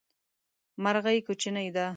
[0.83, 1.85] مرغی کوچنی ده